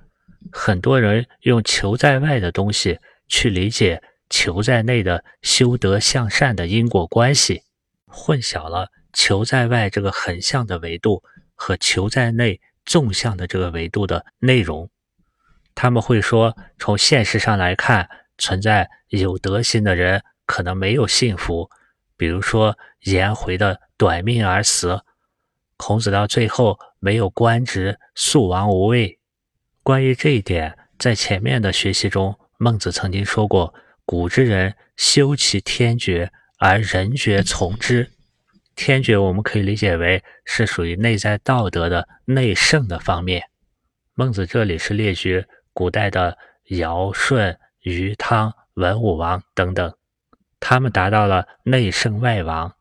[0.51, 7.61] 很多人用求在外的东西去理解求在内的修德向善的因果关系，
[8.07, 8.89] 混淆了
[9.21, 11.21] 求在外这个横向的维度
[11.53, 14.89] 和求在内纵向的这个维度的内容。
[15.75, 20.23] 他们会说，从现实上来看，存在有德行的人。
[20.45, 21.69] 可能没有幸福，
[22.17, 25.01] 比如说颜回的短命而死，
[25.77, 29.19] 孔子到最后没有官职，素亡无位。
[29.83, 38.09] 关于这一点，在前面的学习中，孟子曾经说过：“古之人修其天爵，而人爵从之。”
[38.81, 43.43] 天爵我们可以理解为是属于内在道德的内圣的方面。
[44.13, 46.37] 孟子这里是列举古代的
[46.69, 49.93] 尧、舜、禹、汤、文武王等等。
[50.61, 52.73] 他们达到了内圣外王，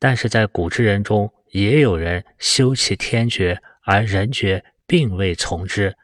[0.00, 5.94] 但是在古之人中，也有人修其天爵，而人爵并未从之。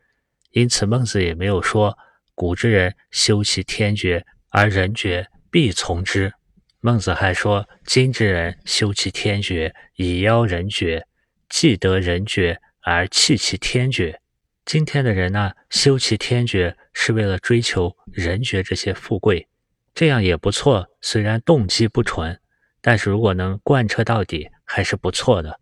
[0.52, 1.98] 因此，孟子也没有说
[2.36, 6.32] 古之人修其天爵，而人爵必从之。
[6.86, 11.04] 孟子还说，今之人修其天爵，以邀人爵，
[11.48, 14.20] 既得人爵而弃其天爵。
[14.64, 19.48] 今天的人呢，修其天爵是为了追求人爵这些富贵。
[19.94, 22.40] 这样也不错，虽然动机不纯，
[22.80, 25.58] 但是如果能贯彻到底，还是不错的。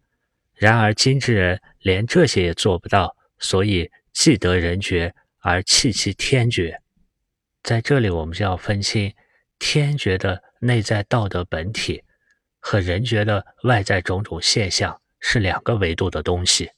[0.53, 6.83] 然而今之人连这些也做不到，所以既得人爵而弃其天爵。
[7.63, 9.15] 在这里，我们就要分清
[9.59, 12.03] 天爵的内在道德本体
[12.59, 16.71] 和人觉的外在种种现象是两个维度的东西。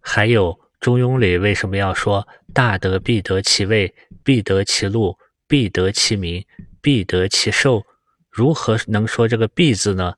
[0.00, 3.94] 还有《中庸》里为什么要说“大德必得其位，
[4.24, 5.18] 必得其禄”？
[5.48, 6.44] 必得其名，
[6.80, 7.84] 必得其寿。
[8.30, 10.14] 如何能说这个“必”字呢？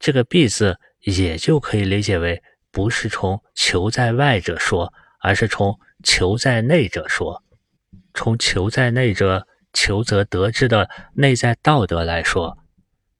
[0.00, 2.42] 这个“必”字也就可以理解为，
[2.72, 7.44] 不是从求在外者说，而是从求在内者说。
[8.14, 12.58] 从求在内者求则得之的内在道德来说，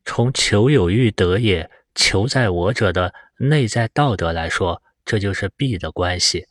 [0.04, 6.46] 从求有欲得也求在我者的内在道德来说，这就是“必”的关系。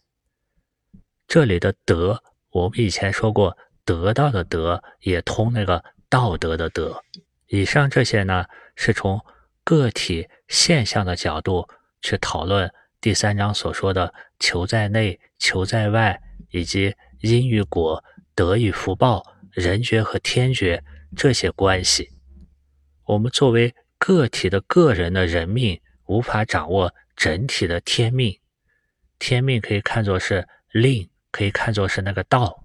[1.28, 3.58] 这里的“德”，我们以前说过。
[3.86, 7.02] 得到的德也通那个道德的德。
[7.48, 8.46] 以上这些呢，
[8.76, 9.20] 是从
[9.64, 11.68] 个体现象的角度
[12.00, 12.72] 去讨论
[13.02, 16.22] 第三章所说的求在内、求在外，
[16.52, 18.04] 以及因与果、
[18.36, 19.26] 德与福报、
[19.60, 20.82] 人觉和天觉
[21.16, 22.10] 这些关系。
[23.06, 28.40] 我们作为个体的个人的人命，无法掌握整体的天命。
[29.20, 32.64] 天命可以看作是令，可以看作是那个道。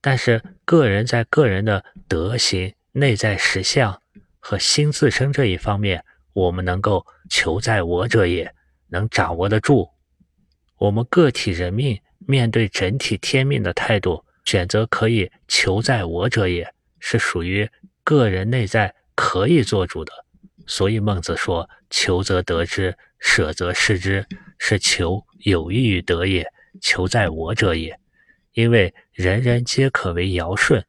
[0.00, 4.00] 但是，个人在个人的德行、内在实相
[4.38, 8.54] 和心自身这一方面，我们能够求在我者也，
[8.88, 9.90] 能掌握得住。
[10.78, 17.68] 我们个体人命面对整体天命的态度，选择可以求在我者也，是属于
[18.04, 20.12] 个人内在可以做主的。
[20.66, 24.26] 所以孟子说：“求则得之，舍则失之，
[24.58, 26.46] 是求有益于得也，
[26.80, 27.98] 求在我者也。”
[28.54, 30.84] 因为人人皆可为尧舜，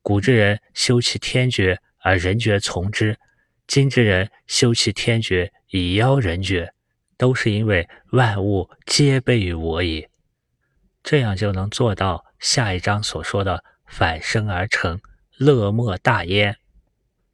[0.00, 3.18] 古之人修其天爵而人爵从之，
[3.66, 6.72] 今之人修其天爵以邀人爵，
[7.18, 10.08] 都是因为万物皆备于我也。
[11.02, 15.00] 这样就能做到下一章所说的反生而成，
[15.38, 16.56] 乐莫大焉。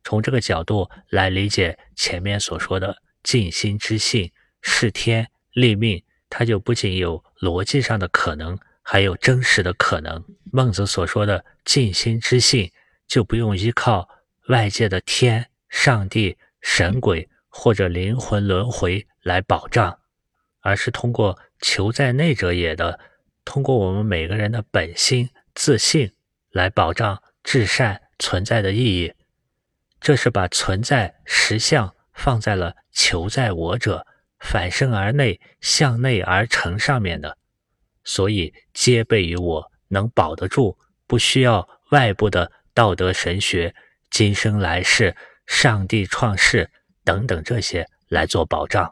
[0.03, 4.33] 从这个角度来理解前面所说的尽心之性
[4.63, 10.25] 是天立命，它就不仅有逻辑上的可能，还有真实的可能。
[10.53, 12.71] 孟子所说的尽心之性，
[13.07, 14.09] 就不用依靠
[14.49, 19.99] 外界的天、上帝、神鬼或者灵魂轮回来保障，
[20.61, 22.99] 而是通过求在内者也的，
[23.45, 26.13] 通过我们每个人的本心自信
[26.51, 29.13] 来保障至善存在的意义。
[30.01, 34.07] 这是把存在实相放在了求在我者
[34.39, 37.37] 反生而内、向内而成上面的，
[38.05, 43.75] 所以皆备于我，能保得住，不需要外部的道德神学、
[44.11, 45.15] 今生来世、
[45.47, 46.71] 上帝创世
[47.05, 48.91] 等等这些来做保障。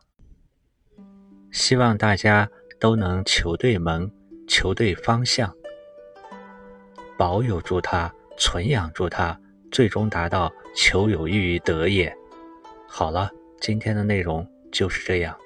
[1.50, 4.12] 希望大家都能求对门、
[4.48, 5.54] 求对方向，
[7.16, 9.38] 保有住它，存养住它。
[9.70, 12.12] 最终达到求有益于得也。
[12.88, 13.30] 好了，
[13.60, 15.36] 今天的内容就是这样。